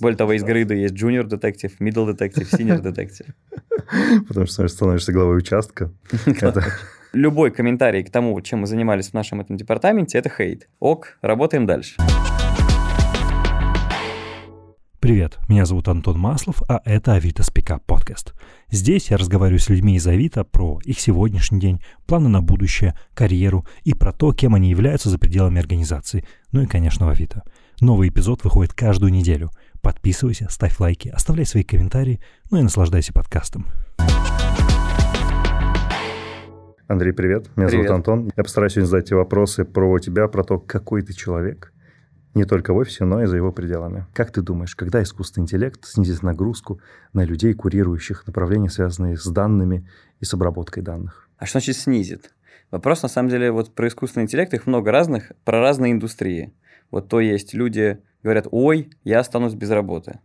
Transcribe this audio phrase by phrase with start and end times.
[0.00, 3.26] Более того, из грида есть junior детектив, middle детектив, senior детектив.
[4.28, 5.90] Потому что становишься главой участка.
[7.12, 10.68] Любой комментарий к тому, чем мы занимались в нашем этом департаменте, это хейт.
[10.78, 11.96] Ок, работаем дальше.
[15.00, 18.34] Привет, меня зовут Антон Маслов, а это Авито Спика подкаст.
[18.68, 23.64] Здесь я разговариваю с людьми из Авито про их сегодняшний день, планы на будущее, карьеру
[23.84, 27.42] и про то, кем они являются за пределами организации, ну и, конечно, в Авито.
[27.80, 29.50] Новый эпизод выходит каждую неделю.
[29.82, 33.66] Подписывайся, ставь лайки, оставляй свои комментарии, ну и наслаждайся подкастом.
[36.86, 37.48] Андрей, привет.
[37.56, 37.86] Меня привет.
[37.86, 38.32] зовут Антон.
[38.36, 41.72] Я постараюсь сегодня задать тебе вопросы про тебя, про то, какой ты человек–
[42.38, 44.06] не только в офисе, но и за его пределами.
[44.14, 46.80] Как ты думаешь, когда искусственный интеллект снизит нагрузку
[47.12, 49.88] на людей, курирующих направления, связанные с данными
[50.20, 51.28] и с обработкой данных?
[51.36, 52.32] А что значит снизит?
[52.70, 56.54] Вопрос, на самом деле, вот про искусственный интеллект, их много разных, про разные индустрии.
[56.90, 60.20] Вот то есть люди говорят, ой, я останусь без работы.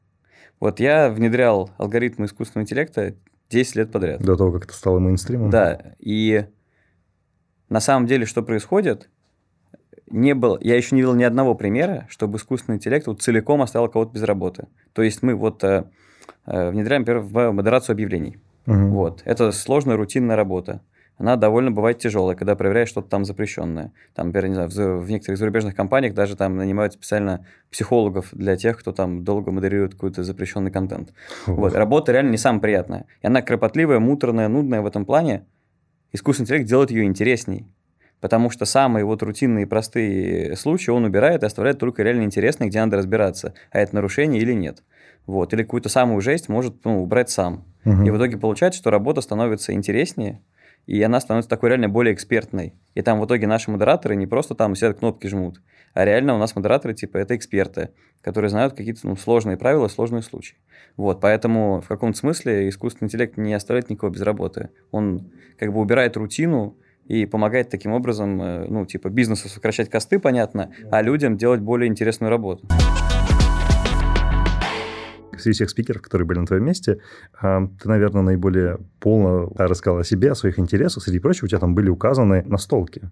[0.59, 3.15] Вот я внедрял алгоритмы искусственного интеллекта
[3.49, 4.21] 10 лет подряд.
[4.21, 5.49] До того, как это стало мейнстримом?
[5.49, 6.45] Да, и
[7.69, 9.09] на самом деле, что происходит,
[10.09, 13.89] не было, я еще не видел ни одного примера, чтобы искусственный интеллект вот целиком оставил
[13.89, 14.67] кого-то без работы.
[14.93, 15.85] То есть мы вот э,
[16.45, 18.37] э, внедряем, например, в модерацию объявлений.
[18.67, 18.87] Угу.
[18.89, 19.21] Вот.
[19.25, 20.81] Это сложная рутинная работа.
[21.17, 23.93] Она довольно бывает тяжелая, когда проверяешь что-то там запрещенное.
[24.15, 28.55] Там, например, не знаю, в, в некоторых зарубежных компаниях даже там нанимают специально психологов для
[28.55, 31.13] тех, кто там долго модерирует какой-то запрещенный контент.
[31.45, 31.73] Вот.
[31.75, 33.05] Работа реально не самая приятная.
[33.21, 35.45] И она кропотливая, муторная, нудная в этом плане.
[36.11, 37.67] Искусственный интеллект делает ее интересней
[38.23, 42.79] потому что самые вот рутинные простые случаи он убирает и оставляет только реально интересные, где
[42.79, 44.81] надо разбираться, а это нарушение или нет.
[45.25, 45.51] Вот.
[45.51, 47.65] Или какую-то самую жесть может ну, убрать сам.
[47.83, 48.03] Угу.
[48.03, 50.39] И в итоге получается, что работа становится интереснее,
[50.85, 52.73] и она становится такой реально более экспертной.
[52.93, 55.61] И там в итоге наши модераторы не просто там сидят кнопки жмут,
[55.93, 57.89] а реально у нас модераторы типа это эксперты,
[58.21, 60.57] которые знают какие-то ну, сложные правила, сложные случаи.
[60.97, 64.69] Вот, поэтому в каком-то смысле искусственный интеллект не оставляет никого без работы.
[64.91, 70.19] Он как бы убирает рутину, и помогает таким образом, э, ну, типа, бизнесу сокращать косты,
[70.19, 72.65] понятно, а людям делать более интересную работу.
[75.43, 76.99] Среди всех спикеров, которые были на твоем месте,
[77.39, 81.03] а, ты, наверное, наиболее полно рассказал о себе, о своих интересах.
[81.03, 83.11] Среди прочего, у тебя там были указаны настолки.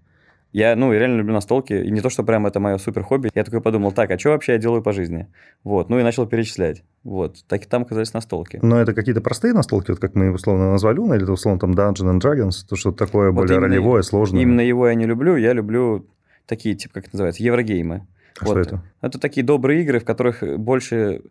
[0.53, 3.29] Я, ну, реально люблю настолки, и не то, что прям это мое супер хобби.
[3.33, 5.27] Я такой подумал, так, а что вообще я делаю по жизни?
[5.63, 6.83] Вот, ну и начал перечислять.
[7.03, 8.59] Вот, так и там оказались настолки.
[8.61, 11.71] Но это какие-то простые настолки, вот как мы условно назвали, ну, или это условно там
[11.71, 14.41] Dungeons and Dragons, то что такое вот более именно, ролевое, сложное.
[14.41, 16.05] Именно его я не люблю, я люблю
[16.47, 18.05] такие, типа, как это называется, еврогеймы.
[18.41, 18.51] А вот.
[18.51, 18.83] что это?
[19.01, 21.21] Это такие добрые игры, в которых больше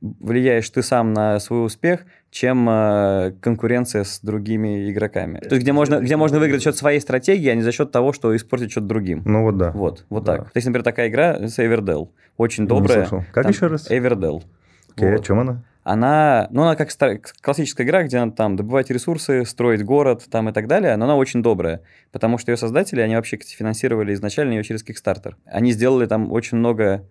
[0.00, 5.38] влияешь ты сам на свой успех, чем э, конкуренция с другими игроками.
[5.38, 7.90] То есть, где можно, где можно выиграть за счет своей стратегии, а не за счет
[7.90, 9.22] того, что испортить что-то другим.
[9.24, 9.70] Ну вот да.
[9.70, 10.38] Вот, вот да.
[10.38, 10.44] так.
[10.52, 12.08] То есть, например, такая игра с Everdell.
[12.36, 13.08] Очень добрая.
[13.10, 13.90] Не Как там, еще раз?
[13.90, 14.42] Everdell.
[14.96, 15.20] Окей, вот.
[15.20, 15.62] о чем она?
[15.84, 17.18] Она, ну, она как стар...
[17.42, 21.16] классическая игра, где надо там добывать ресурсы, строить город там и так далее, но она
[21.16, 25.34] очень добрая, потому что ее создатели, они вообще финансировали изначально ее через Kickstarter.
[25.44, 27.04] Они сделали там очень много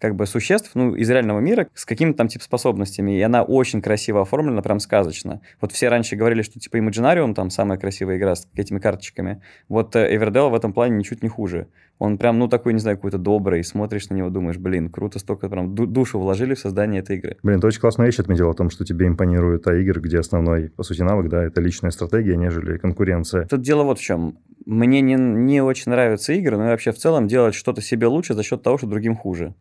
[0.00, 3.82] как бы существ, ну, из реального мира с какими-то там типа способностями, и она очень
[3.82, 5.42] красиво оформлена, прям сказочно.
[5.60, 9.42] Вот все раньше говорили, что типа Imaginarium там самая красивая игра с этими карточками.
[9.68, 11.68] Вот Everdell в этом плане ничуть не хуже.
[11.98, 15.50] Он прям, ну, такой, не знаю, какой-то добрый, смотришь на него, думаешь, блин, круто, столько
[15.50, 17.36] прям душу вложили в создание этой игры.
[17.42, 20.70] Блин, ты очень классную вещь отметил о том, что тебе импонирует та игр, где основной,
[20.70, 23.44] по сути, навык, да, это личная стратегия, нежели конкуренция.
[23.44, 24.38] Тут дело вот в чем.
[24.64, 28.42] Мне не, не очень нравятся игры, но вообще в целом делать что-то себе лучше за
[28.42, 29.54] счет того, что другим хуже.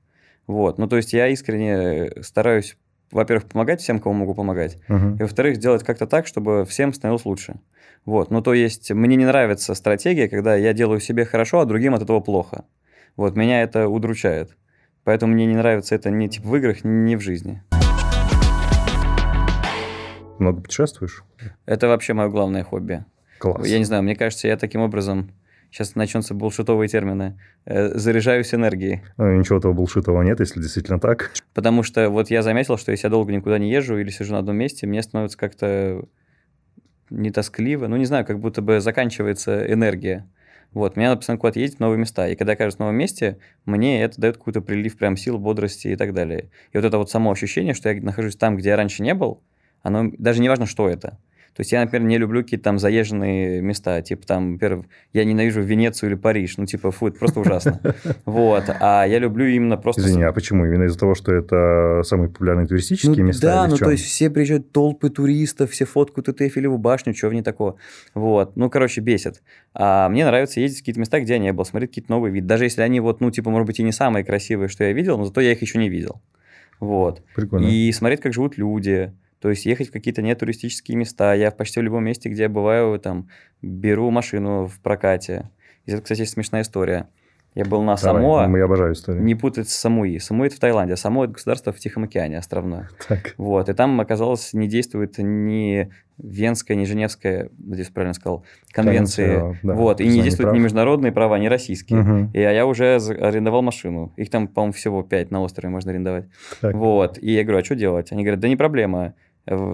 [0.50, 2.76] Вот, ну то есть я искренне стараюсь,
[3.12, 5.20] во-первых, помогать всем, кому могу помогать, uh-huh.
[5.20, 7.60] и во-вторых, сделать как-то так, чтобы всем становилось лучше.
[8.04, 11.94] Вот, ну то есть мне не нравится стратегия, когда я делаю себе хорошо, а другим
[11.94, 12.66] от этого плохо.
[13.16, 14.58] Вот, меня это удручает.
[15.04, 17.62] Поэтому мне не нравится это ни типа в играх, ни в жизни.
[20.40, 21.24] Много путешествуешь?
[21.68, 23.06] Это вообще мое главное хобби.
[23.38, 23.68] Класс.
[23.68, 25.30] Я не знаю, мне кажется, я таким образом
[25.72, 29.02] сейчас начнутся булшитовые термины, э, заряжаюсь энергией.
[29.18, 31.32] Ну, ничего того булшитового нет, если действительно так.
[31.54, 34.40] Потому что вот я заметил, что если я долго никуда не езжу или сижу на
[34.40, 36.04] одном месте, мне становится как-то
[37.10, 40.28] не тоскливо, ну, не знаю, как будто бы заканчивается энергия.
[40.72, 42.28] Вот, мне надо постоянно куда-то ездить в новые места.
[42.28, 45.88] И когда я окажусь в новом месте, мне это дает какой-то прилив прям сил, бодрости
[45.88, 46.52] и так далее.
[46.72, 49.42] И вот это вот само ощущение, что я нахожусь там, где я раньше не был,
[49.82, 51.18] оно даже не важно, что это.
[51.60, 55.62] То есть я, например, не люблю какие-то там заезженные места, типа там, например, я ненавижу
[55.62, 57.82] Венецию или Париж, ну типа, фу, это просто ужасно.
[58.26, 60.04] Вот, а я люблю именно просто...
[60.04, 60.66] Извини, а почему?
[60.66, 63.46] Именно из-за того, что это самые популярные туристические ну, места?
[63.46, 67.34] Да, ну то есть все приезжают толпы туристов, все фоткают эту Эйфелеву башню, чего в
[67.34, 67.76] ней такого.
[68.14, 69.42] Вот, ну, короче, бесит.
[69.74, 72.48] А мне нравится ездить в какие-то места, где я не был, смотреть какие-то новые виды.
[72.48, 75.18] Даже если они вот, ну, типа, может быть, и не самые красивые, что я видел,
[75.18, 76.22] но зато я их еще не видел.
[76.80, 77.22] Вот.
[77.36, 77.68] Прикольно.
[77.68, 81.34] И смотреть, как живут люди, то есть ехать в какие-то нетуристические места.
[81.34, 83.30] Я почти в любом месте, где я бываю, там,
[83.62, 85.50] беру машину в прокате.
[85.86, 87.08] И это, кстати, смешная история.
[87.56, 88.58] Я был на Давай, Самоа.
[88.58, 89.24] Я обожаю историю.
[89.24, 90.20] Не путать с Самуи.
[90.20, 92.90] Самуи это в Таиланде, а Самоа это государство в Тихом океане островное.
[93.08, 93.34] Так.
[93.38, 93.70] Вот.
[93.70, 95.90] И там, оказалось, не действует ни
[96.20, 99.26] Венская, ни Женевская, здесь правильно сказал, конвенции.
[99.26, 100.00] Конвенция, да, вот.
[100.00, 100.56] И не действуют прав.
[100.58, 102.02] ни международные права, ни российские.
[102.02, 102.32] Мгм.
[102.34, 104.14] И а я уже арендовал машину.
[104.16, 106.26] Их там, по-моему, всего пять на острове можно арендовать.
[106.62, 106.76] Так.
[106.76, 107.18] Вот.
[107.18, 108.12] И я говорю, а что делать?
[108.12, 109.16] Они говорят, да не проблема.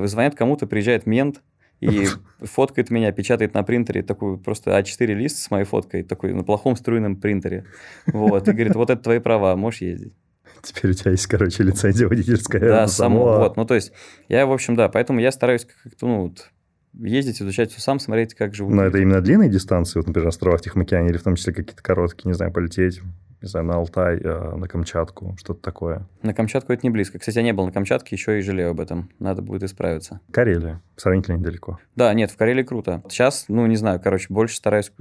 [0.05, 1.41] Звонят кому-то, приезжает мент
[1.81, 2.07] и
[2.41, 6.75] фоткает меня, печатает на принтере такую просто А4 лист с моей фоткой, такой на плохом
[6.75, 7.65] струйном принтере.
[8.07, 8.47] Вот.
[8.47, 10.13] И говорит, вот это твои права, можешь ездить.
[10.61, 12.61] Теперь у тебя есть, короче, лицензия водительская.
[12.61, 13.23] Да, само.
[13.23, 13.57] Вот.
[13.57, 13.91] Ну, то есть,
[14.29, 16.49] я, в общем, да, поэтому я стараюсь как-то, ну, вот,
[16.93, 18.73] ездить, изучать все сам, смотреть, как живут.
[18.73, 21.53] Но это именно длинные дистанции, вот, например, острова в Тихом океане, или в том числе
[21.53, 23.01] какие-то короткие, не знаю, полететь,
[23.41, 26.07] не знаю, на Алтай, э, на Камчатку, что-то такое.
[26.21, 27.19] На Камчатку это не близко.
[27.19, 29.09] Кстати, я не был на Камчатке, еще и жалею об этом.
[29.19, 30.19] Надо будет исправиться.
[30.31, 31.79] Карелия, сравнительно недалеко.
[31.95, 33.03] Да, нет, в Карелии круто.
[33.09, 34.91] Сейчас, ну, не знаю, короче, больше стараюсь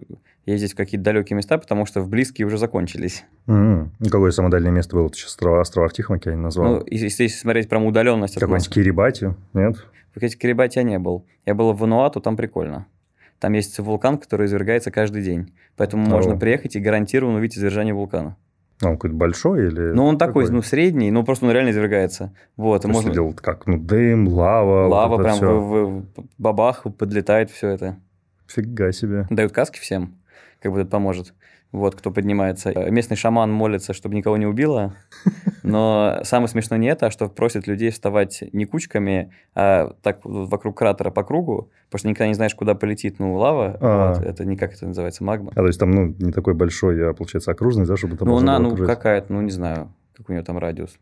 [0.47, 3.25] ездить в какие-то далекие места, потому что в близкие уже закончились.
[3.47, 5.09] И Какое самое дальнее место было?
[5.09, 6.77] Ты сейчас острова, острова в Тихом океане назвал?
[6.77, 8.69] Ну, если, смотреть прям удаленность Какой-нибудь.
[8.69, 9.77] Кирибати, нет?
[10.15, 11.27] В Кирибати я не был.
[11.45, 12.87] Я был в Вануату, там прикольно.
[13.41, 15.53] Там есть вулкан, который извергается каждый день.
[15.77, 16.09] Поэтому О.
[16.09, 18.37] можно приехать и гарантированно увидеть извержение вулкана.
[18.83, 19.93] А он какой-то большой или...
[19.93, 20.57] Ну, он такой, какой?
[20.57, 22.35] ну, средний, но просто он реально извергается.
[22.57, 23.13] Вот, То можно...
[23.13, 23.67] делал как?
[23.67, 24.89] Ну, дым, лава.
[24.89, 25.61] Лава вот прям всё.
[25.61, 26.05] в, в-
[26.39, 27.97] бабах, подлетает все это.
[28.47, 29.27] Фига себе.
[29.31, 30.17] Дают каски всем,
[30.61, 31.35] как бы это поможет.
[31.75, 32.73] Вот, кто поднимается.
[32.89, 34.95] Местный шаман молится, чтобы никого не убило.
[35.65, 40.79] Но самое смешное не это, а что просит людей вставать не кучками, а так вокруг
[40.79, 43.77] кратера по кругу, потому что никогда не знаешь, куда полетит, ну, лава.
[43.81, 44.13] А.
[44.13, 45.51] Вот, это не как это называется, магма.
[45.51, 48.37] А, то есть там, ну, не такой большой, а, получается, окружный, да, чтобы там ну,
[48.37, 50.97] она, ну, какая-то, ну, не знаю, как у нее там радиус.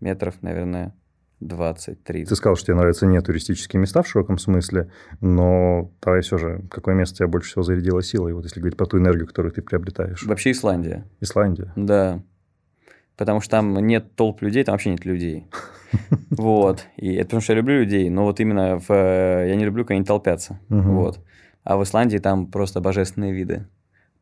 [0.00, 0.92] Метров, наверное,
[1.42, 2.26] 20-30.
[2.26, 4.90] Ты сказал, что тебе нравятся не туристические места в широком смысле,
[5.20, 8.86] но давай все же, какое место тебя больше всего зарядило силой, вот если говорить про
[8.86, 10.22] ту энергию, которую ты приобретаешь?
[10.24, 11.06] Вообще Исландия.
[11.20, 11.72] Исландия.
[11.76, 12.22] Да.
[13.16, 15.46] Потому что там нет толп людей, там вообще нет людей.
[16.30, 16.86] Вот.
[16.96, 18.90] И это потому что я люблю людей, но вот именно в...
[18.90, 20.60] э, я не люблю, когда они толпятся.
[20.68, 21.18] Вот.
[21.64, 23.66] А в Исландии там просто божественные виды.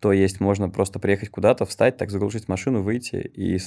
[0.00, 3.59] То есть можно просто приехать куда-то, встать, так заглушить машину, выйти и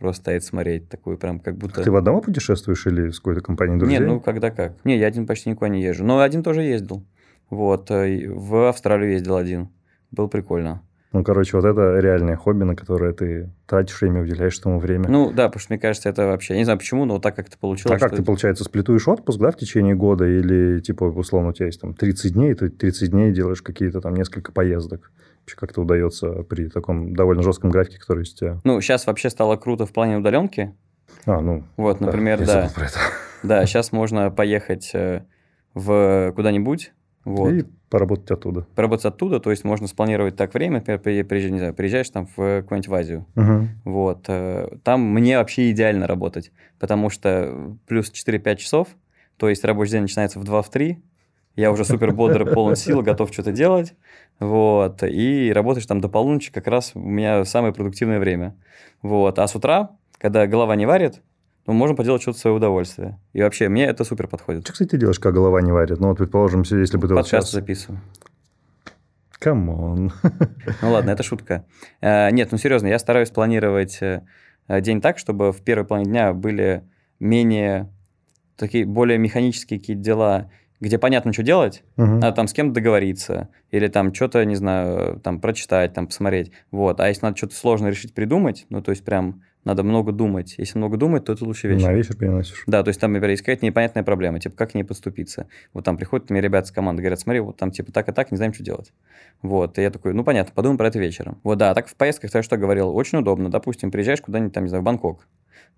[0.00, 0.88] просто стоять смотреть.
[0.88, 1.82] Такую прям как будто...
[1.82, 3.98] Ты в одного путешествуешь или с какой-то компанией друзей?
[3.98, 4.72] Нет, ну когда как.
[4.84, 6.04] Не, я один почти никуда не езжу.
[6.04, 7.04] Но один тоже ездил.
[7.50, 7.90] Вот.
[7.90, 9.68] э, и В Австралию ездил один.
[10.10, 10.82] Было прикольно.
[11.12, 15.08] Ну, короче, вот это реальное хобби, на которое ты тратишь время, уделяешь этому время.
[15.08, 16.54] Ну да, потому что мне кажется, это вообще...
[16.54, 18.00] Я не знаю почему, но вот так как это получилось.
[18.00, 21.66] а как ты, получается, сплетуешь отпуск, да, в течение года, или, типа, условно, у тебя
[21.66, 25.10] есть там 30 дней, ты 30 дней делаешь какие-то там несколько поездок?
[25.42, 28.60] Вообще как-то удается при таком довольно жестком графике, который есть у тебя?
[28.64, 30.74] Ну, сейчас вообще стало круто в плане удаленки.
[31.26, 32.70] А, ну, Вот, да, например, да.
[33.42, 35.24] Да, сейчас можно поехать э,
[35.74, 36.92] в куда-нибудь,
[37.24, 38.66] вот, И поработать оттуда.
[38.74, 42.26] поработать оттуда, то есть можно спланировать так время, например, при- приезжай- не знаю, приезжаешь там
[42.26, 43.68] в какую-нибудь в Азию, Мгм.
[43.84, 48.88] вот, э, там мне вообще идеально работать, потому что плюс 4-5 часов,
[49.38, 51.02] то есть рабочий день начинается в 2-3,
[51.60, 53.94] я уже супер бодр, полон сил, готов что-то делать,
[54.38, 58.56] вот, и работаешь там до полуночи, как раз у меня самое продуктивное время,
[59.02, 61.22] вот, а с утра, когда голова не варит,
[61.66, 63.20] ну, можем поделать что-то в свое удовольствие.
[63.32, 64.64] И вообще, мне это супер подходит.
[64.64, 66.00] Что, кстати, ты делаешь, когда голова не варит?
[66.00, 67.52] Ну, вот, предположим, если бы ты вот Подкаст сейчас...
[67.52, 68.00] записываю.
[69.38, 70.12] Come on.
[70.82, 71.64] Ну ладно, это шутка.
[72.00, 74.22] Э, Нет, ну серьезно, я стараюсь планировать э,
[74.68, 76.84] день так, чтобы в первой половине дня были
[77.20, 77.90] менее
[78.56, 82.20] такие более механические какие-то дела, где понятно, что делать, Мгм.
[82.20, 86.52] надо там с кем-то договориться, или там что-то, не знаю, там прочитать, там посмотреть.
[86.70, 87.00] Вот.
[87.00, 90.54] А если надо что-то сложно решить придумать, ну то есть прям надо много думать.
[90.56, 91.94] Если много думать, то это лучше На вечер.
[91.94, 92.64] вечер переносишь.
[92.66, 95.48] Да, то есть там, например, есть какая-то непонятная проблема, типа, как к ней подступиться.
[95.74, 98.30] Вот там приходят мне ребята с команды, говорят, смотри, вот там типа так и так,
[98.30, 98.90] не знаем, что делать.
[99.42, 101.40] Вот, и я такой, ну, понятно, подумаем про это вечером.
[101.44, 103.50] Вот, да, так в поездках, то, что я говорил, очень удобно.
[103.50, 105.28] Допустим, приезжаешь куда-нибудь, там, не знаю, в Бангкок,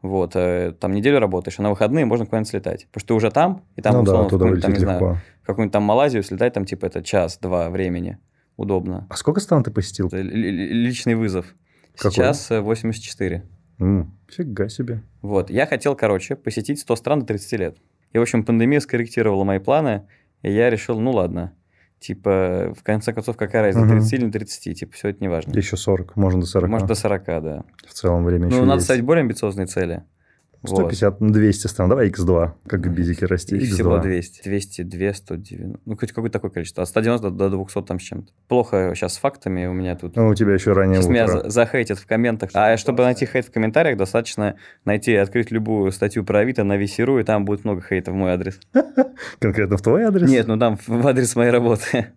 [0.02, 2.86] вот, э, там неделю работаешь, а на выходные можно куда-нибудь слетать.
[2.88, 5.00] Потому что ты уже там, и там, ну да, условно, туда какую-нибудь, там, не знаю,
[5.00, 5.18] легко.
[5.42, 8.18] в какую-нибудь там Малайзию слетать, там, типа, это час-два времени.
[8.56, 9.06] Удобно.
[9.08, 10.08] А сколько стран ты посетил?
[10.08, 11.54] Это ли- ли- личный вызов.
[11.96, 12.10] Какой?
[12.12, 13.42] Сейчас э, 84.
[13.78, 15.02] М, фига себе.
[15.22, 17.78] Вот, я хотел, короче, посетить 100 стран до 30 лет.
[18.12, 20.06] И, в общем, пандемия скорректировала мои планы,
[20.42, 21.54] и я решил, ну ладно,
[22.02, 23.94] типа, в конце концов, какая разница, Мгм.
[23.98, 25.56] 30 или не 30, типа, все это не важно.
[25.56, 26.70] Еще 40, можно до 40.
[26.70, 27.64] Может, до 40, да.
[27.86, 28.84] В целом время еще Ну, надо есть.
[28.86, 30.02] ставить более амбициозные цели.
[30.64, 31.32] 150, вот.
[31.32, 33.56] 200 стран, давай x2, как в бизике расти.
[33.56, 33.64] X2.
[33.66, 34.42] Всего 200.
[34.42, 36.82] 202, 190, ну, хоть какое-то такое количество.
[36.82, 38.32] От 190 до 200 там с чем-то.
[38.48, 40.16] Плохо сейчас с фактами у меня тут.
[40.16, 41.12] Ну, у тебя еще ранее Сейчас утро.
[41.12, 42.50] меня захейтят в комментах.
[42.54, 47.18] А чтобы найти хейт в комментариях, достаточно найти, открыть любую статью про Авито на Весеру,
[47.18, 48.60] и там будет много хейта в мой адрес.
[49.38, 50.28] Конкретно в твой адрес?
[50.28, 52.12] Нет, ну там в адрес моей работы.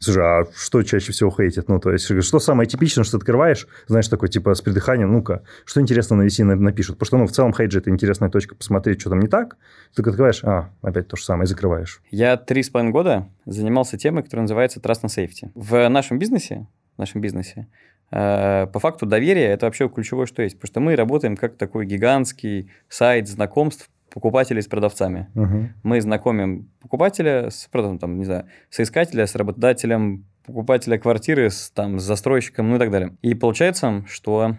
[0.00, 1.68] Слушай, а что чаще всего хейтит?
[1.68, 5.42] Ну, то есть, что самое типичное, что ты открываешь, знаешь, такой, типа, с придыханием, ну-ка,
[5.64, 6.98] что интересно на VC напишут?
[6.98, 9.56] Потому что, ну, в целом, хейт же это интересная точка посмотреть, что там не так.
[9.94, 12.00] Ты открываешь, а, опять то же самое, и закрываешь.
[12.10, 15.50] Я три с половиной года занимался темой, которая называется Trust and Safety.
[15.54, 16.66] В нашем бизнесе,
[16.96, 17.68] в нашем бизнесе,
[18.10, 20.56] э, по факту доверие– это вообще ключевое, что есть.
[20.56, 25.28] Потому что мы работаем как такой гигантский сайт знакомств покупателей с продавцами.
[25.34, 25.68] Угу.
[25.82, 27.68] Мы знакомим покупателя с,
[28.00, 32.90] там, не знаю, соискателя, с работодателем, покупателя квартиры, с, там, с застройщиком, ну и так
[32.90, 33.14] далее.
[33.20, 34.56] И получается, что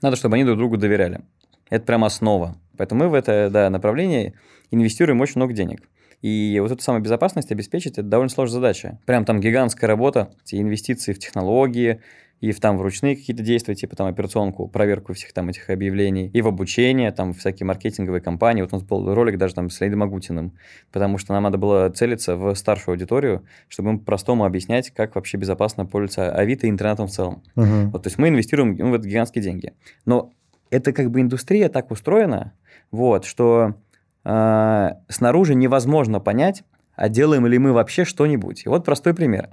[0.00, 1.22] надо, чтобы они друг другу доверяли.
[1.70, 2.56] Это прям основа.
[2.78, 4.34] Поэтому мы в это да, направление
[4.70, 5.88] инвестируем очень много денег.
[6.22, 8.98] И вот эту самую безопасность обеспечить– это довольно сложная задача.
[9.06, 12.00] Прям там гигантская работа, эти инвестиции в технологии,
[12.42, 16.28] и в там в ручные какие-то действия, типа там операционку, проверку всех там этих объявлений,
[16.32, 18.62] и в обучение, там всякие маркетинговые компании.
[18.62, 20.52] Вот у нас был ролик даже там с Леонидом Агутиным,
[20.90, 25.38] потому что нам надо было целиться в старшую аудиторию, чтобы им простому объяснять, как вообще
[25.38, 27.44] безопасно пользоваться Авито и интернетом в целом.
[27.54, 27.90] Uh-huh.
[27.90, 29.72] Вот, то есть мы инвестируем ну, в это гигантские деньги.
[30.04, 30.32] Но
[30.70, 32.54] это как бы индустрия так устроена,
[32.90, 33.76] вот, что
[34.24, 36.64] снаружи невозможно понять,
[36.94, 38.64] а делаем ли мы вообще что-нибудь.
[38.64, 39.48] И вот простой пример.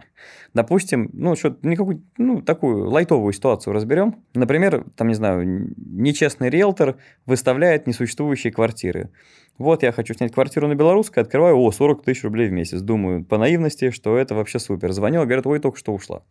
[0.53, 4.23] Допустим, ну, что никакую, ну, такую лайтовую ситуацию разберем.
[4.33, 9.09] Например, там, не знаю, нечестный риэлтор выставляет несуществующие квартиры.
[9.57, 12.81] Вот я хочу снять квартиру на Белорусской, открываю, о, 40 тысяч рублей в месяц.
[12.81, 14.91] Думаю, по наивности, что это вообще супер.
[14.91, 16.23] Звонил, говорят, ой, только что ушла.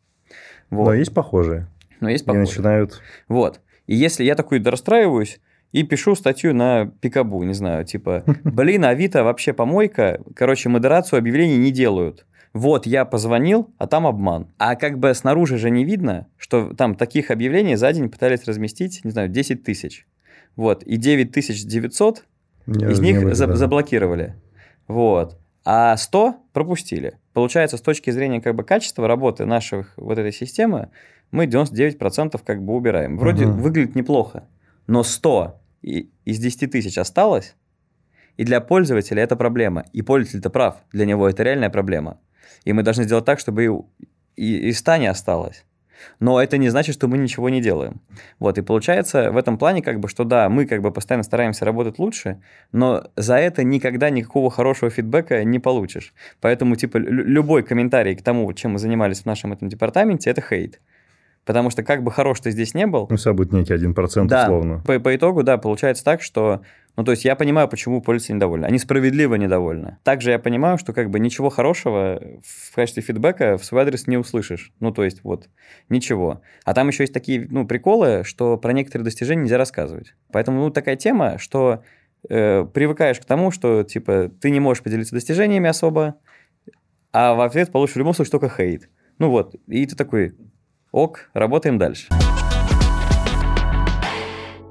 [0.71, 0.87] Вот.
[0.87, 1.69] Но есть похожие.
[2.01, 2.45] Но есть похожие.
[2.45, 3.01] И начинают...
[3.29, 3.61] Вот.
[3.87, 5.41] И если я такой расстраиваюсь,
[5.73, 11.59] и пишу статью на Пикабу, не знаю, типа, блин, Авито вообще помойка, короче, модерацию объявлений
[11.59, 12.27] не делают.
[12.55, 14.49] Вот, я позвонил, а там обман.
[14.59, 19.05] А как бы снаружи же не видно, что там таких объявлений за день пытались разместить,
[19.05, 20.07] не знаю, 10 тысяч.
[20.57, 22.25] Вот, и 9900
[22.67, 24.35] не, из них за- заблокировали.
[24.89, 25.39] Вот.
[25.65, 27.19] А 100 пропустили.
[27.35, 30.89] Получается, с точки зрения как бы качества работы наших вот этой системы,
[31.31, 33.19] мы 99% как бы убираем.
[33.19, 33.61] Вроде угу.
[33.61, 34.45] выглядит неплохо
[34.89, 37.55] но 100 из 10 тысяч осталось,
[38.37, 39.85] и для пользователя это проблема.
[39.93, 42.19] И пользователь-то прав, для него это реальная проблема.
[42.65, 45.65] И мы должны сделать так, чтобы и, и, и 100 не осталось.
[46.21, 48.01] Но это не значит, что мы ничего не делаем.
[48.39, 51.65] Вот, и получается в этом плане, как бы, что да, мы как бы постоянно стараемся
[51.65, 52.41] работать лучше,
[52.71, 56.15] но за это никогда никакого хорошего фидбэка не получишь.
[56.41, 60.81] Поэтому, типа, любой комментарий к тому, чем мы занимались в нашем этом департаменте, это хейт.
[61.49, 63.07] Потому что как бы хорош ты здесь не был...
[63.09, 64.83] Ну, всегда будет некий 1% да, условно.
[64.85, 66.61] По, по итогу, да, получается так, что...
[66.95, 68.67] Ну, то есть я понимаю, почему пользователи недовольны.
[68.67, 69.97] Они справедливо недовольны.
[70.03, 74.19] Также я понимаю, что как бы ничего хорошего в качестве фидбэка в свой адрес не
[74.19, 74.75] услышишь.
[74.81, 75.49] Ну, то есть вот
[75.89, 76.43] ничего.
[76.67, 80.17] А там еще есть такие, ну, приколы, что про некоторые достижения нельзя рассказывать.
[80.31, 81.83] Поэтому, ну, такая тема, что
[82.29, 86.17] э, привыкаешь к тому, что, типа, ты не можешь поделиться достижениями особо,
[87.11, 88.91] а в ответ получишь в любом случае только хейт.
[89.19, 90.35] Ну вот, и ты такой,
[90.91, 92.09] Ок, работаем дальше.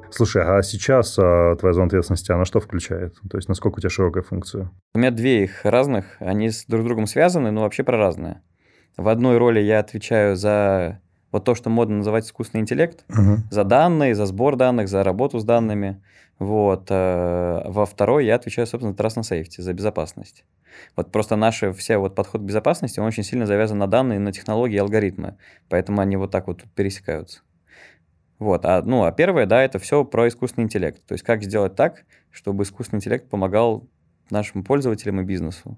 [0.09, 3.13] Слушай, а сейчас а, твоя зона ответственности, она что включает?
[3.29, 4.71] То есть насколько у тебя широкая функция?
[4.95, 8.41] У меня две их разных, они с друг другом связаны, но вообще про разные.
[8.97, 13.37] В одной роли я отвечаю за вот то, что модно называть искусственный интеллект, uh-huh.
[13.51, 16.01] за данные, за сбор данных, за работу с данными.
[16.39, 16.87] Вот.
[16.89, 20.45] Э, во второй я отвечаю, собственно, за Trust and Safety, за безопасность.
[20.95, 24.31] Вот просто наш все вот подход к безопасности, он очень сильно завязан на данные, на
[24.31, 25.37] технологии и алгоритмы.
[25.69, 27.41] Поэтому они вот так вот пересекаются.
[28.39, 28.65] Вот.
[28.65, 31.03] А, ну, а первое, да, это все про искусственный интеллект.
[31.05, 33.87] То есть как сделать так, чтобы искусственный интеллект помогал
[34.29, 35.77] нашим пользователям и бизнесу.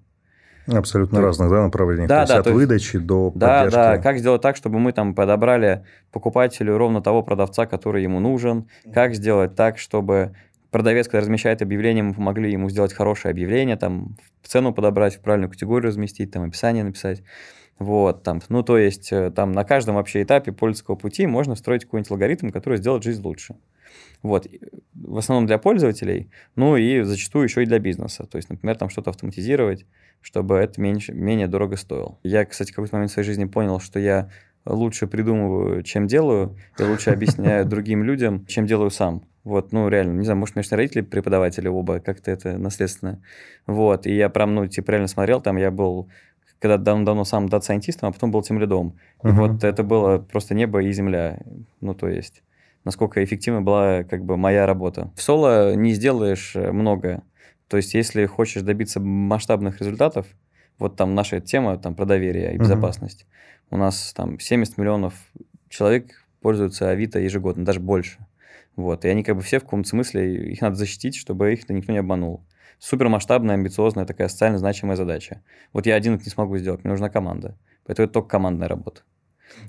[0.77, 2.07] Абсолютно разных да, направлений.
[2.07, 3.71] Да, то есть да, от то есть, выдачи до поддержки.
[3.75, 3.97] Да, да.
[3.97, 8.67] Как сделать так, чтобы мы там подобрали покупателю ровно того продавца, который ему нужен.
[8.93, 10.33] Как сделать так, чтобы
[10.71, 15.49] продавец, когда размещает объявление, мы помогли ему сделать хорошее объявление, там, цену подобрать, в правильную
[15.49, 17.23] категорию разместить, там, описание написать.
[17.79, 21.85] Вот, там, ну, то есть, э, там, на каждом вообще этапе пользовательского пути можно строить
[21.85, 23.55] какой-нибудь алгоритм, который сделает жизнь лучше.
[24.21, 24.47] Вот,
[24.93, 28.25] в основном для пользователей, ну, и зачастую еще и для бизнеса.
[28.25, 29.85] То есть, например, там что-то автоматизировать,
[30.21, 32.17] чтобы это меньше, менее дорого стоило.
[32.23, 34.29] Я, кстати, в какой-то момент в своей жизни понял, что я
[34.65, 39.23] лучше придумываю, чем делаю, и лучше объясняю другим людям, чем делаю сам.
[39.43, 43.21] Вот, ну, реально, не знаю, может, конечно, родители преподаватели оба, как-то это наследственно.
[43.65, 46.09] Вот, и я прям, ну, типа, реально смотрел, там я был
[46.59, 48.97] когда давно-давно сам дата-сайентистом, а потом был тем лидом.
[49.23, 49.31] Uh-huh.
[49.31, 51.39] вот это было просто небо и земля.
[51.79, 52.43] Ну, то есть,
[52.83, 55.11] насколько эффективна была как бы моя работа.
[55.15, 57.23] В соло не сделаешь э, многое.
[57.69, 60.27] То есть, если хочешь добиться масштабных результатов,
[60.79, 63.21] вот там наша тема там про доверие и безопасность.
[63.21, 63.75] Uh-huh.
[63.75, 65.13] У нас там 70 миллионов
[65.69, 68.25] человек пользуются Авито ежегодно, даже больше.
[68.75, 69.05] Вот.
[69.05, 71.99] И они как бы все в каком-то смысле, их надо защитить, чтобы их никто не
[71.99, 72.43] обманул.
[72.79, 75.41] Супер масштабная, амбициозная, такая социально значимая задача.
[75.73, 77.57] Вот я один это не смогу сделать, мне нужна команда.
[77.85, 79.01] Поэтому это только командная работа.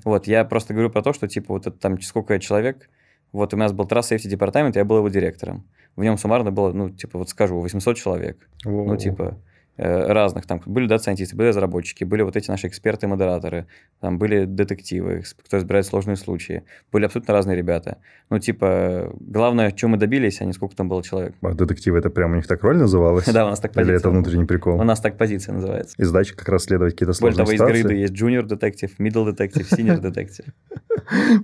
[0.05, 2.89] Вот, я просто говорю про то, что, типа, вот это там сколько человек,
[3.31, 5.65] вот у нас был Trust Safety департамент, я был его директором.
[5.95, 8.49] В нем суммарно было, ну, типа, вот скажу, 800 человек.
[8.65, 8.85] О-о-о.
[8.85, 9.37] Ну, типа,
[9.77, 13.67] разных, там были дата-сайентисты, были разработчики, были вот эти наши эксперты-модераторы,
[13.99, 17.97] там были детективы, кто разбирает сложные случаи, были абсолютно разные ребята.
[18.29, 21.35] Ну, типа, главное, чем мы добились, а не сколько там было человек.
[21.41, 23.25] А детективы, это прям у них так роль называлась?
[23.31, 23.93] Да, у нас так позиция.
[23.93, 24.79] Или это внутренний прикол?
[24.79, 25.95] У нас так позиция называется.
[25.97, 29.25] И задача как раз следовать какие-то сложные Более того, есть грейды, есть junior детектив, middle
[29.25, 30.45] детектив, senior детектив.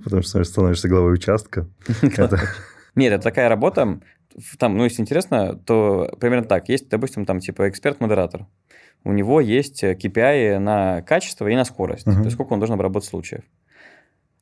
[0.04, 1.66] Потому что становишься главой участка.
[2.94, 4.00] Нет, это такая работа,
[4.58, 6.68] там, ну, если интересно, то примерно так.
[6.68, 8.46] Есть, допустим, там типа эксперт-модератор.
[9.04, 12.06] У него есть KPI на качество и на скорость.
[12.06, 12.14] Uh-huh.
[12.14, 13.44] То есть сколько он должен обработать случаев.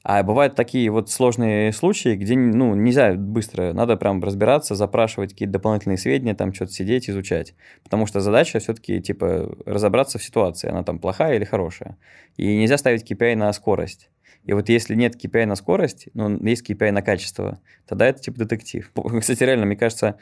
[0.08, 5.54] А бывают такие вот сложные случаи, где ну, нельзя быстро, надо прям разбираться, запрашивать какие-то
[5.54, 7.54] дополнительные сведения, там что-то сидеть, изучать.
[7.82, 11.98] Потому что задача все-таки типа разобраться в ситуации, она там плохая или хорошая.
[12.36, 14.08] И нельзя ставить KPI на скорость.
[14.44, 18.38] И вот если нет KPI на скорость, но есть KPI на качество, тогда это типа
[18.38, 18.90] детектив.
[19.20, 20.18] Кстати, реально, мне кажется,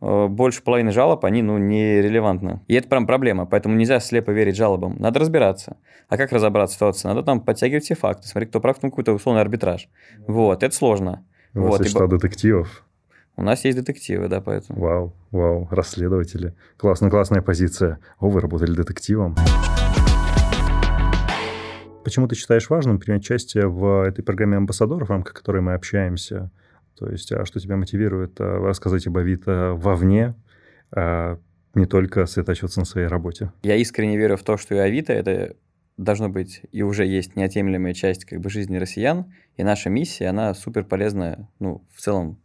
[0.00, 2.60] э, больше половины жалоб, они, ну, нерелевантны.
[2.66, 4.96] И это прям проблема, поэтому нельзя слепо верить жалобам.
[4.98, 5.76] Надо разбираться.
[6.08, 7.08] А как разобраться в ситуации?
[7.08, 9.88] Надо там подтягивать все факты, смотреть, кто прав, ну, какой-то условный арбитраж.
[10.26, 11.24] Вот, это сложно.
[11.54, 12.84] У вас вот, есть штат детективов?
[13.36, 14.80] У нас есть детективы, да, поэтому.
[14.80, 16.54] Вау, вау, расследователи.
[16.76, 18.00] Классная, классная позиция.
[18.18, 19.36] О, вы работали детективом.
[22.04, 26.50] Почему ты считаешь важным принять участие в этой программе амбассадоров, в рамках которой мы общаемся?
[26.98, 30.34] То есть, а что тебя мотивирует а, рассказать об Авито вовне,
[30.90, 31.38] а
[31.74, 33.52] не только сосредоточиваться на своей работе?
[33.62, 35.56] Я искренне верю в то, что и Авито– это
[35.96, 40.54] должно быть и уже есть неотъемлемая часть как бы, жизни россиян, и наша миссия, она
[40.54, 42.40] супер полезная, ну, в целом,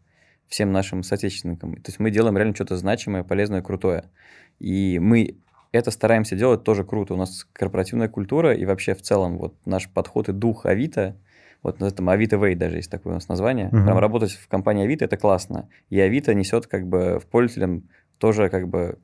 [0.48, 1.76] всем нашим соотечественникам.
[1.76, 4.12] То есть мы делаем реально что-то значимое, полезное, крутое.
[4.60, 5.38] И мы
[5.74, 7.16] это стараемся делать тоже круто.
[7.16, 11.18] У нас корпоративная культура и вообще в целом вот наш подход и дух Авито,
[11.64, 13.68] вот на этом Авито Вей даже есть такое у нас название.
[13.68, 13.84] Угу.
[13.84, 15.70] Прям работать в компании Авито это классно.
[15.90, 19.00] И Авито несет как бы в пользователям тоже как бы,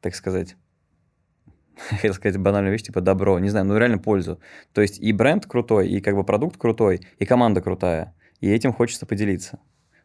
[0.00, 0.56] так сказать,
[1.90, 4.40] хотел сказать банальную вещь, типа добро, не знаю, ну реально пользу.
[4.72, 8.14] То есть и бренд крутой, и как бы продукт крутой, и команда крутая.
[8.40, 9.58] И этим хочется поделиться.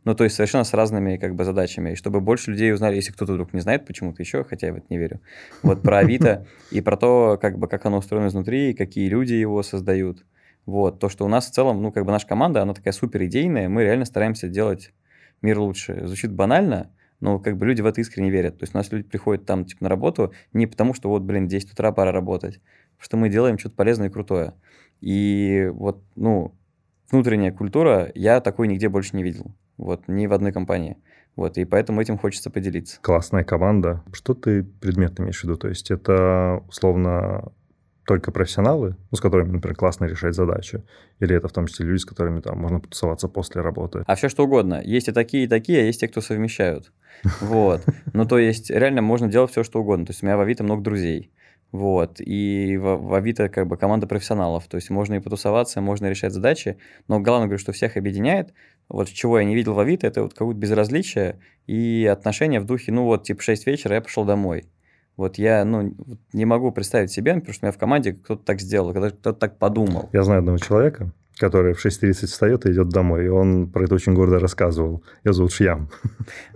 [0.04, 1.92] Ну, то есть совершенно с разными как бы задачами.
[1.92, 4.78] И чтобы больше людей узнали, если кто-то вдруг не знает почему-то еще, хотя я в
[4.78, 5.22] это не верю,
[5.62, 9.62] вот про Авито и про то, как бы, как оно устроено изнутри, какие люди его
[9.62, 10.26] создают.
[10.66, 13.26] Вот, то, что у нас в целом, ну, как бы наша команда, она такая супер
[13.26, 14.92] идейная, мы реально стараемся делать
[15.42, 16.02] мир лучше.
[16.06, 18.58] Звучит банально, но как бы люди в это искренне верят.
[18.58, 21.48] То есть у нас люди приходят там типа на работу не потому, что вот, блин,
[21.48, 22.60] 10 утра пора работать,
[22.96, 24.54] потому что мы делаем что-то полезное и крутое.
[25.00, 26.56] И вот, ну,
[27.10, 29.54] внутренняя культура, я такой нигде больше не видел.
[29.82, 30.98] Вот, ни в одной компании.
[31.36, 33.00] Вот, и поэтому этим хочется поделиться.
[33.02, 34.04] Классная команда.
[34.14, 35.56] Что ты предметно имеешь в виду?
[35.56, 37.52] То есть это, условно,
[38.06, 40.84] только профессионалы, ну, с которыми, например, классно решать задачи?
[41.20, 44.04] Или это в том числе люди, с которыми там можно потусоваться после работы?
[44.06, 44.82] А все что угодно.
[44.84, 46.92] Есть и такие, и такие, а есть те, кто совмещают.
[47.40, 47.86] Вот.
[48.14, 50.06] Ну, то есть реально можно делать все, что угодно.
[50.06, 51.32] То есть у меня в Авито много друзей.
[51.72, 52.20] Вот.
[52.20, 54.68] И в, в Авито как бы команда профессионалов.
[54.68, 56.78] То есть можно и потусоваться, можно решать задачи.
[57.08, 58.54] Но главное, говорю, что всех объединяет.
[58.92, 62.92] Вот чего я не видел в Авито, это вот какое-то безразличие и отношения в духе,
[62.92, 64.66] ну вот, типа 6 вечера, я пошел домой.
[65.16, 65.96] Вот я ну,
[66.34, 69.58] не могу представить себе, потому что у меня в команде кто-то так сделал, кто-то так
[69.58, 70.10] подумал.
[70.12, 73.26] Я знаю одного человека, который в 6.30 встает и идет домой.
[73.26, 75.04] И он про это очень гордо рассказывал.
[75.24, 75.90] Я зовут Шьям.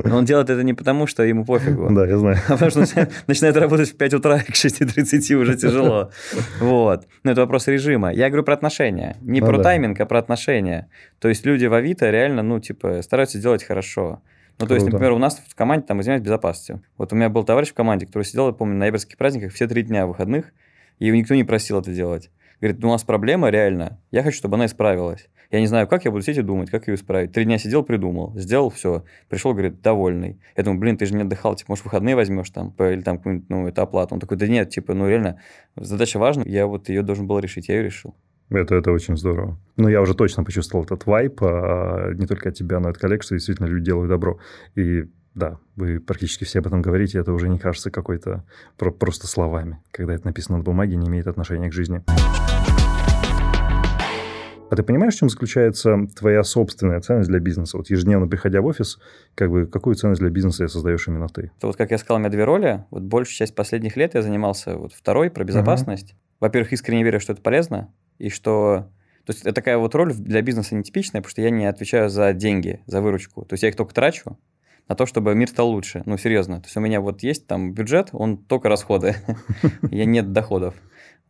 [0.04, 1.90] Но он делает это не потому, что ему пофигу.
[1.96, 2.38] Да, я знаю.
[2.48, 6.12] А потому что начинает работать в 5 утра, и к 6.30 уже тяжело.
[6.60, 7.08] Вот.
[7.24, 8.14] Но это вопрос режима.
[8.14, 9.18] Я говорю про отношения.
[9.22, 9.64] Не ну, про да.
[9.64, 10.88] тайминг, а про отношения.
[11.20, 14.22] То есть люди в Авито реально, ну, типа, стараются делать хорошо.
[14.60, 16.84] Ну, то есть, например, у нас в команде там занимаются безопасностью.
[16.98, 19.68] Вот у меня был товарищ в команде, который сидел, я помню, на ноябрьских праздниках все
[19.68, 20.54] три дня выходных,
[21.00, 22.30] и его никто не просил это делать.
[22.62, 25.30] Говорит, ну у нас проблема реально, я хочу, чтобы она исправилась.
[25.52, 27.32] Я не знаю, как я буду сидеть и думать, как ее исправить.
[27.32, 29.04] Три дня сидел, придумал, сделал все.
[29.30, 30.40] Пришел, говорит, довольный.
[30.58, 33.50] Я думаю, блин, ты же не отдыхал, типа, может, выходные возьмешь там, или там какую-нибудь,
[33.50, 34.16] ну, это оплату.
[34.16, 35.40] Он такой, да нет, типа, ну, реально,
[35.76, 38.16] задача важная, я вот ее должен был решить, я ее решил.
[38.50, 39.58] Это, это очень здорово.
[39.76, 42.98] Ну, я уже точно почувствовал этот вайп, а, не только от тебя, но и от
[42.98, 44.40] коллег, что действительно люди делают добро.
[44.76, 48.46] И да, вы практически все об этом говорите, это уже не кажется какой-то
[48.78, 49.80] про просто словами.
[49.92, 52.04] Когда это написано на бумаге, не имеет отношения к жизни.
[54.70, 57.78] А ты понимаешь, в чем заключается твоя собственная ценность для бизнеса?
[57.78, 59.00] Вот ежедневно приходя в офис,
[59.36, 61.52] как бы какую ценность для бизнеса создаешь именно ты?
[61.58, 62.84] Это вот как я сказал, у меня две роли.
[62.90, 66.12] Вот большую часть последних лет я занимался вот второй, про безопасность.
[66.12, 66.38] Uh-huh.
[66.42, 68.90] Во-первых, искренне верю, что это полезно, и что
[69.26, 72.32] то есть это такая вот роль для бизнеса нетипичная, потому что я не отвечаю за
[72.34, 73.44] деньги, за выручку.
[73.44, 74.38] То есть я их только трачу
[74.88, 76.04] на то, чтобы мир стал лучше.
[76.06, 76.60] Ну, серьезно.
[76.60, 79.16] То есть у меня вот есть там бюджет, он только расходы.
[79.92, 80.76] Я нет доходов.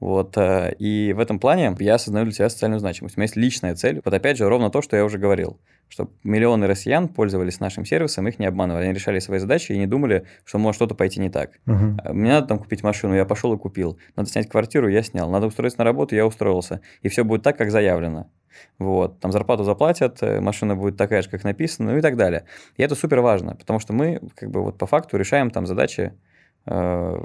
[0.06, 3.18] Вот, э, и в этом плане я осознаю для себя социальную значимость.
[3.18, 4.02] У меня есть личная цель.
[4.06, 5.60] Вот опять же, ровно то, что я уже говорил.
[5.90, 8.84] Чтобы миллионы россиян пользовались нашим сервисом, их не обманывали.
[8.84, 11.60] Они решали свои задачи и не думали, что может что-то пойти не так.
[11.66, 12.14] Uh-huh.
[12.14, 13.98] Мне надо там купить машину, я пошел и купил.
[14.16, 15.28] Надо снять квартиру, я снял.
[15.32, 16.82] Надо устроиться на работу, я устроился.
[17.02, 18.30] И все будет так, как заявлено.
[18.78, 22.46] Вот, там зарплату заплатят, э, машина будет такая же, как написано, ну и так далее.
[22.78, 26.14] И это супер важно, потому что мы как бы вот по факту решаем там задачи
[26.68, 27.18] э,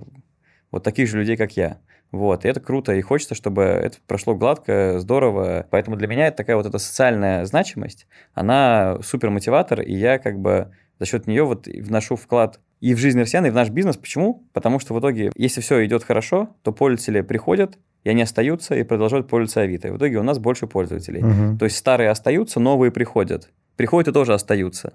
[0.71, 1.79] вот таких же людей, как я.
[2.13, 5.67] Вот, и это круто, и хочется, чтобы это прошло гладко, здорово.
[5.71, 10.41] Поэтому для меня это такая вот эта социальная значимость, она супер мотиватор, и я как
[10.41, 13.97] бы за счет нее вот вношу вклад и в жизнь россиян, и в наш бизнес.
[13.97, 14.47] Почему?
[14.53, 18.83] Потому что в итоге, если все идет хорошо, то пользователи приходят, и они остаются и
[18.83, 19.89] продолжают пользоваться Авито.
[19.89, 21.23] И в итоге у нас больше пользователей.
[21.23, 21.59] Угу.
[21.59, 23.51] То есть старые остаются, новые приходят.
[23.77, 24.95] Приходят и тоже остаются.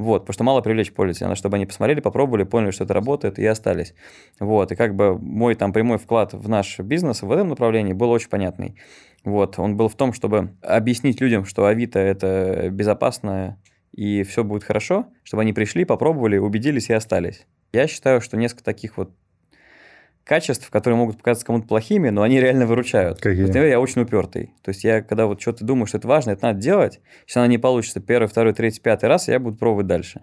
[0.00, 3.38] Вот, потому что мало привлечь пользователей, надо, чтобы они посмотрели, попробовали, поняли, что это работает,
[3.38, 3.92] и остались.
[4.38, 8.08] Вот, и как бы мой там прямой вклад в наш бизнес в этом направлении был
[8.08, 8.76] очень понятный.
[9.24, 13.58] Вот, он был в том, чтобы объяснить людям, что Авито– это безопасно,
[13.92, 17.46] и все будет хорошо, чтобы они пришли, попробовали, убедились и остались.
[17.74, 19.12] Я считаю, что несколько таких вот
[20.30, 23.20] качеств, которые могут показаться кому-то плохими, но они реально выручают.
[23.20, 23.46] Какие?
[23.46, 24.54] Например, я очень упертый.
[24.62, 27.48] То есть я, когда вот что-то думаю, что это важно, это надо делать, если оно
[27.48, 30.20] не получится первый, второй, третий, пятый раз, я буду пробовать дальше.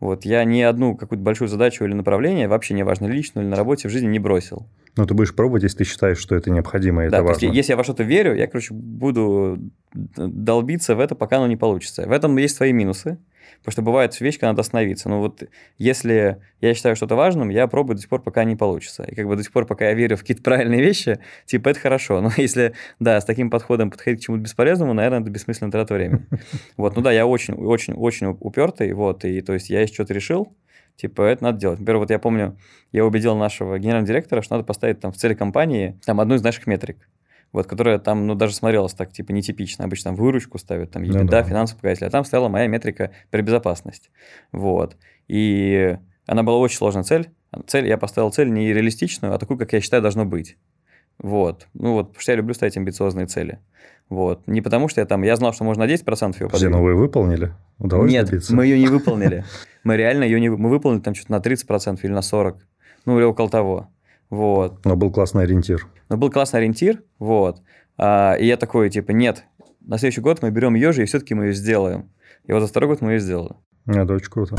[0.00, 3.88] Вот, я ни одну какую-то большую задачу или направление, вообще неважно, лично или на работе,
[3.88, 4.66] в жизни не бросил.
[4.98, 7.46] Но ты будешь пробовать, если ты считаешь, что это необходимо и да, это важно.
[7.46, 11.56] Есть, если я во что-то верю, я, короче, буду долбиться в это, пока оно не
[11.56, 12.04] получится.
[12.04, 13.18] В этом есть свои минусы.
[13.60, 15.08] Потому что бывает вещь, когда надо остановиться.
[15.08, 15.44] Но вот
[15.78, 19.04] если я считаю что-то важным, я пробую до сих пор, пока не получится.
[19.04, 21.78] И как бы до сих пор, пока я верю в какие-то правильные вещи, типа это
[21.78, 22.20] хорошо.
[22.20, 26.26] Но если, да, с таким подходом подходить к чему-то бесполезному, наверное, это бессмысленная трата времени.
[26.76, 30.14] Вот, ну да, я очень, очень, очень упертый, вот, и то есть я если что-то
[30.14, 30.52] решил,
[30.98, 31.78] типа, это надо делать.
[31.78, 32.58] Например, вот я помню,
[32.92, 36.42] я убедил нашего генерального директора, что надо поставить там в цели компании там одну из
[36.42, 37.08] наших метрик
[37.52, 39.84] вот, которая там, ну, даже смотрелась так, типа, нетипично.
[39.84, 41.42] Обычно там выручку ставят, там, EBITDA, ну, да.
[41.42, 44.10] финансовый показатель, а там стояла моя метрика про безопасность.
[44.52, 44.96] Вот.
[45.28, 47.30] И она была очень сложная цель.
[47.66, 50.58] Цель, я поставил цель не реалистичную, а такую, как я считаю, должно быть.
[51.18, 51.66] Вот.
[51.74, 53.58] Ну вот, потому что я люблю ставить амбициозные цели.
[54.08, 54.46] Вот.
[54.46, 56.76] Не потому что я там, я знал, что можно на 10% его подвинуть.
[56.76, 57.52] Но вы выполнили?
[57.78, 58.54] Удалось Нет, добиться?
[58.54, 59.44] мы ее не выполнили.
[59.84, 60.48] Мы реально ее не...
[60.48, 62.56] Мы выполнили там что-то на 30% или на 40%.
[63.04, 63.88] Ну, или около того.
[64.28, 64.84] Вот.
[64.84, 65.86] Но был классный ориентир.
[66.08, 67.62] Но был классный ориентир, вот.
[67.96, 69.44] А, и я такой, типа, нет,
[69.80, 72.10] на следующий год мы берем ее же, и все-таки мы ее сделаем.
[72.44, 73.54] И вот за второй год мы ее сделали.
[73.86, 74.56] Это очень круто.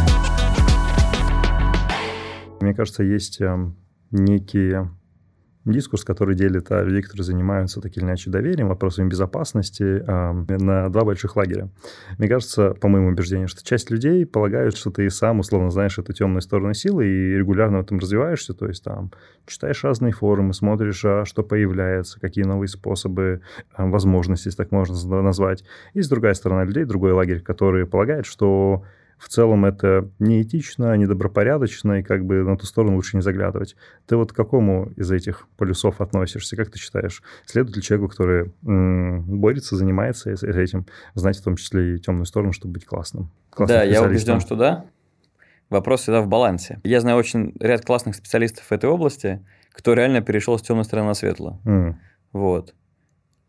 [2.61, 3.77] Мне кажется, есть эм,
[4.11, 4.89] некие
[5.71, 10.89] дискурс, который делит а, людей, которые занимаются так или иначе доверием, вопросами безопасности, а, на
[10.89, 11.69] два больших лагеря.
[12.17, 16.13] Мне кажется, по моему убеждению, что часть людей полагают, что ты сам условно знаешь эту
[16.13, 19.12] темную сторону силы и регулярно в этом развиваешься, то есть там
[19.45, 23.41] читаешь разные форумы, смотришь, а, что появляется, какие новые способы,
[23.73, 25.63] а, возможности, если так можно назвать.
[25.93, 28.84] Есть другая сторона людей, другой лагерь, который полагает, что
[29.19, 33.75] в целом это неэтично, недобропорядочно, и как бы на ту сторону лучше не заглядывать.
[34.08, 36.55] Ты вот к какому из этих полюсов относишься?
[36.55, 37.21] Как ты считаешь?
[37.45, 42.53] Следует ли человеку, который м- борется, занимается этим, знать в том числе и темную сторону,
[42.53, 43.29] чтобы быть классным?
[43.58, 44.86] да, я убежден, что да.
[45.69, 46.79] Вопрос всегда в балансе.
[46.84, 51.10] Я знаю очень ряд классных специалистов в этой области, кто реально перешел с темной стороны
[51.10, 51.60] на светлую.
[51.63, 51.93] Mm.
[52.34, 52.73] Вот.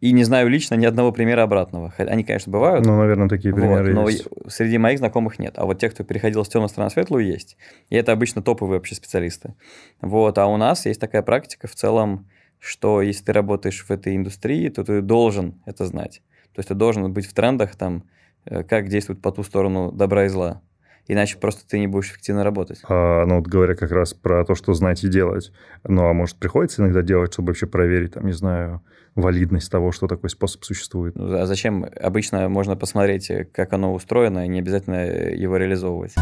[0.01, 1.93] И не знаю лично ни одного примера обратного.
[1.99, 2.87] Они, конечно, бывают.
[2.87, 4.27] Ну, наверное, такие примеры вот, но есть.
[4.49, 5.55] среди моих знакомых нет.
[5.57, 7.59] А вот те, кто переходил с темной стороны на светлую, есть.
[7.91, 9.55] И это обычно топовые вообще специалисты.
[10.01, 10.39] Вот.
[10.39, 12.27] А у нас есть такая практика в целом,
[12.59, 16.23] что если ты работаешь в этой индустрии, то ты должен это знать.
[16.55, 18.05] То есть ты должен быть в трендах, там,
[18.47, 20.63] э, как действует по ту сторону добра и зла.
[21.09, 22.81] Иначе просто ты не будешь эффективно работать.
[22.89, 25.53] А, ну, вот говоря как раз про то, что знать и делать.
[25.85, 28.83] Ну, а может, приходится иногда делать, чтобы вообще проверить, там, не знаю,
[29.17, 31.17] валидность того, что такой способ существует.
[31.17, 31.85] Ну, а зачем?
[32.01, 36.15] Обычно можно посмотреть, как оно устроено, и не обязательно его реализовывать.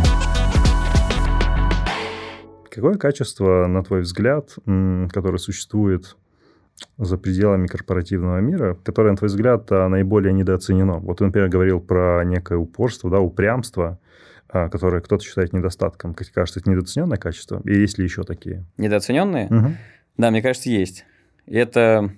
[2.70, 4.54] Какое качество, на твой взгляд,
[5.12, 6.16] которое существует
[6.96, 10.98] за пределами корпоративного мира, которое, на твой взгляд, а, наиболее недооценено?
[10.98, 13.98] Вот ты, например, говорил про некое упорство, да, упрямство,
[14.48, 16.14] а, которое кто-то считает недостатком.
[16.14, 17.60] Как кажется, это недооцененное качество?
[17.64, 18.64] И есть ли еще такие?
[18.78, 19.46] Недооцененные?
[19.46, 19.68] Угу.
[20.16, 21.04] Да, мне кажется, есть.
[21.46, 22.10] Это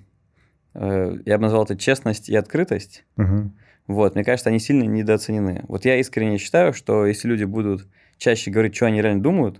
[0.73, 3.05] э, я бы назвал это честность и открытость.
[3.17, 3.51] Угу.
[3.87, 5.65] Вот, мне кажется, они сильно недооценены.
[5.67, 9.59] Вот я искренне считаю, что если люди будут чаще говорить, что они реально думают,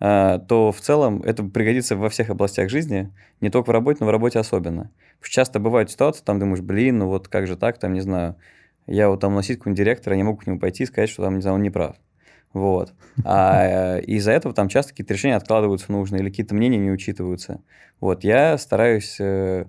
[0.00, 4.06] э, то в целом это пригодится во всех областях жизни, не только в работе, но
[4.06, 4.90] в работе особенно.
[5.18, 8.00] Потому что часто бывают ситуации, там думаешь, блин, ну вот как же так, там, не
[8.00, 8.36] знаю,
[8.86, 11.36] я вот там носить какого-нибудь директора, не могу к нему пойти и сказать, что там,
[11.36, 11.96] не знаю, он не прав.
[12.52, 12.92] Вот.
[13.24, 16.90] А э, из-за этого там часто какие-то решения откладываются в нужные или какие-то мнения не
[16.90, 17.60] учитываются.
[18.00, 18.22] Вот.
[18.22, 19.66] Я стараюсь э,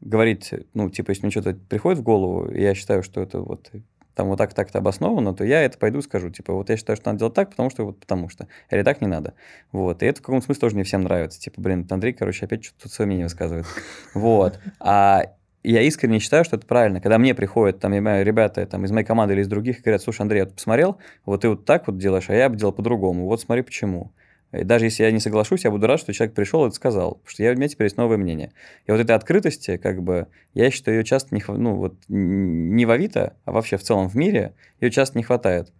[0.00, 3.70] говорить, ну, типа, если мне что-то приходит в голову, я считаю, что это вот
[4.14, 6.30] там вот так так-то обосновано, то я это пойду скажу.
[6.30, 8.46] Типа, вот я считаю, что надо делать так, потому что вот потому что.
[8.70, 9.34] Или так не надо.
[9.72, 10.02] Вот.
[10.02, 11.40] И это в каком-то смысле тоже не всем нравится.
[11.40, 13.66] Типа, блин, Андрей, короче, опять что-то свое мнение высказывает.
[14.14, 14.60] Вот.
[14.78, 15.26] А
[15.64, 17.00] я искренне считаю, что это правильно.
[17.00, 20.40] Когда мне приходят там, ребята там, из моей команды или из других говорят, слушай, Андрей,
[20.40, 23.26] я тут посмотрел, вот ты вот так вот делаешь, а я бы делал по-другому.
[23.26, 24.12] Вот смотри, почему.
[24.52, 27.14] И даже если я не соглашусь, я буду рад, что человек пришел и это сказал,
[27.14, 28.52] потому что я, у меня теперь есть новое мнение.
[28.86, 32.90] И вот этой открытости, как бы, я считаю, ее часто не, ну, вот, не в
[32.90, 35.72] Авито, а вообще в целом в мире, ее часто не хватает.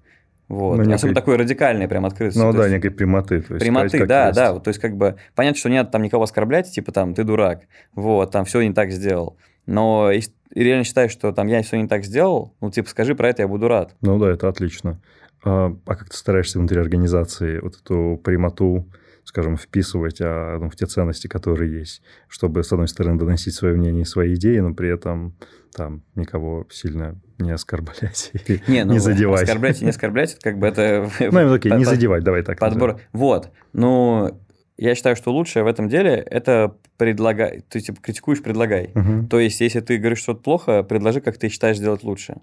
[0.49, 0.77] Вот.
[0.77, 0.95] Ну, некой...
[0.97, 2.39] Особенно такой радикальной прям открытости.
[2.39, 2.75] Ну да, есть...
[2.75, 3.41] некой прямоты.
[3.41, 4.37] То есть прямоты, да, есть.
[4.37, 4.59] да.
[4.59, 7.63] То есть как бы понятно, что не надо там никого оскорблять, типа там ты дурак,
[7.95, 9.37] вот, там все не так сделал.
[9.67, 10.11] Но
[10.55, 13.49] реально считаю, что там я все не так сделал, ну, типа, скажи про это, я
[13.49, 13.95] буду рад.
[14.01, 15.01] Ну да, это отлично.
[15.45, 18.89] А, а как ты стараешься внутри организации вот эту прямоту,
[19.25, 23.75] скажем, вписывать а, ну, в те ценности, которые есть, чтобы, с одной стороны, доносить свое
[23.75, 25.37] мнение и свои идеи, но при этом
[25.75, 28.31] там никого сильно не оскорблять
[28.69, 29.43] не, ну, не задевать.
[29.43, 31.11] Оскорблять и не оскорблять, как бы это...
[31.19, 32.59] Ну, окей, не задевать, давай так.
[32.59, 33.01] Подбор.
[33.13, 33.51] Вот.
[33.73, 34.41] Ну,
[34.77, 38.91] я считаю, что лучшее в этом деле это предлагай, ты типа критикуешь, предлагай.
[38.95, 39.27] Uh-huh.
[39.29, 42.37] То есть, если ты говоришь что-то плохо, предложи, как ты считаешь сделать лучше.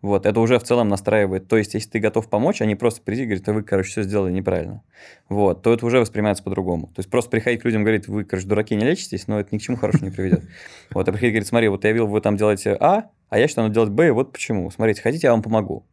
[0.00, 1.46] Вот, это уже в целом настраивает.
[1.46, 3.90] То есть, если ты готов помочь, а не просто прийти и говорить, а вы, короче,
[3.90, 4.82] все сделали неправильно.
[5.28, 6.88] Вот, то это уже воспринимается по-другому.
[6.88, 9.54] То есть, просто приходить к людям и говорить, вы, короче, дураки, не лечитесь, но это
[9.54, 10.42] ни к чему хорошему не приведет.
[10.90, 13.46] Вот, а приходить и говорить, смотри, вот я видел, вы там делаете А, а я
[13.46, 14.70] считаю, надо делать Б, и вот почему.
[14.70, 15.86] Смотрите, хотите, я вам помогу.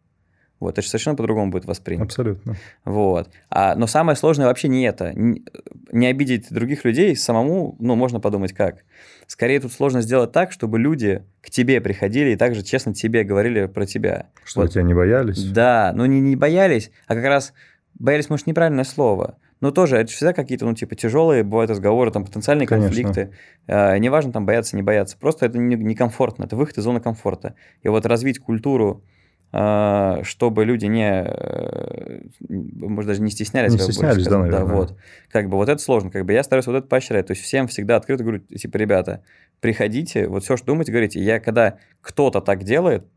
[0.59, 2.05] Вот, это же совершенно по-другому будет воспринято.
[2.05, 2.55] Абсолютно.
[2.83, 3.29] Вот.
[3.49, 5.13] А, но самое сложное вообще не это.
[5.13, 8.83] Не, обидеть других людей самому, ну, можно подумать как.
[9.25, 13.67] Скорее тут сложно сделать так, чтобы люди к тебе приходили и также честно тебе говорили
[13.67, 14.27] про тебя.
[14.43, 14.71] Что, вот.
[14.71, 15.43] тебя не боялись?
[15.43, 17.53] Да, ну не, не боялись, а как раз
[17.97, 19.37] боялись, может, неправильное слово.
[19.61, 22.87] Но тоже это всегда какие-то, ну, типа, тяжелые бывают разговоры, там, потенциальные Конечно.
[22.87, 23.33] конфликты.
[23.67, 25.17] Э, неважно, там, бояться, не бояться.
[25.17, 27.55] Просто это некомфортно, не это выход из зоны комфорта.
[27.83, 29.03] И вот развить культуру
[29.51, 33.73] чтобы люди не, э, может, даже не стеснялись.
[33.73, 34.65] Не стеснялись, да, наверное.
[34.67, 34.97] Да, вот.
[35.29, 36.11] Как бы вот это сложно.
[36.11, 37.27] Как бы я стараюсь вот это поощрять.
[37.27, 39.23] То есть всем всегда открыто говорю, типа, ребята,
[39.59, 41.19] приходите, вот все, что думаете, говорите.
[41.19, 43.07] Я когда кто-то так делает,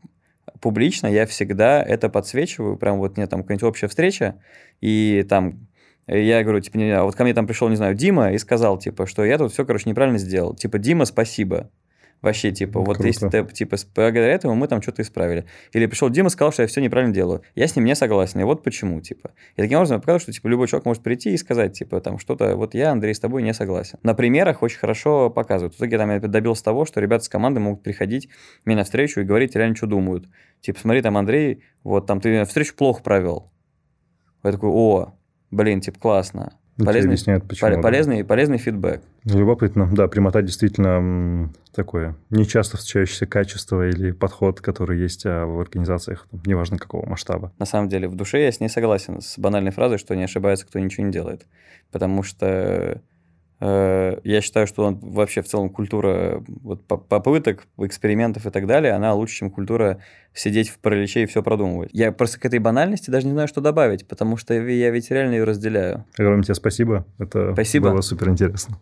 [0.59, 4.35] публично, я всегда это подсвечиваю, прям вот мне там какая-нибудь общая встреча,
[4.81, 5.67] и там
[6.07, 8.77] я говорю, типа, не, а вот ко мне там пришел, не знаю, Дима и сказал,
[8.77, 10.53] типа, что я тут все, короче, неправильно сделал.
[10.53, 11.69] Типа, Дима, спасибо.
[12.23, 13.07] Вообще, типа, вот Круто.
[13.07, 15.45] если ты, типа, благодаря этому мы там что-то исправили.
[15.73, 17.41] Или пришел Дима, сказал, что я все неправильно делаю.
[17.53, 19.31] Я с ним не согласен, и вот почему, типа.
[19.57, 22.17] И таким образом я показал, что, типа, любой человек может прийти и сказать, типа, там,
[22.19, 23.99] что-то, вот я, Андрей, с тобой не согласен.
[24.03, 25.75] На примерах очень хорошо показывают.
[25.75, 28.29] В итоге там я добился того, что ребята с команды могут приходить
[28.63, 30.29] мне на встречу и говорить реально, что думают.
[30.61, 33.51] Типа, смотри, там, Андрей, вот там ты встречу плохо провел.
[34.45, 35.13] Я такой, о,
[35.51, 36.57] блин, типа, классно.
[36.77, 37.81] Полезный, объясняют, почему.
[37.81, 38.27] Полезный, да.
[38.27, 39.01] полезный фидбэк.
[39.25, 39.87] Любопытно.
[39.91, 46.77] Да, прямота действительно такое нечасто встречающееся качество или подход, который есть а, в организациях, неважно
[46.77, 47.51] какого масштаба.
[47.59, 50.65] На самом деле, в душе я с ней согласен, с банальной фразой, что не ошибается,
[50.65, 51.45] кто ничего не делает.
[51.91, 53.01] Потому что
[53.63, 59.13] я считаю, что он, вообще в целом культура вот, попыток, экспериментов и так далее, она
[59.13, 59.99] лучше, чем культура
[60.33, 61.89] сидеть в параличе и все продумывать.
[61.93, 65.35] Я просто к этой банальности даже не знаю, что добавить, потому что я ведь реально
[65.35, 66.05] ее разделяю.
[66.17, 67.05] Огромное тебе спасибо.
[67.19, 67.91] Это спасибо.
[67.91, 68.77] было супер интересно.